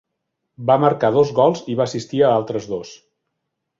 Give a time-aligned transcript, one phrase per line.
[0.69, 2.95] Va marcar dos gols i va assistir a altres dos.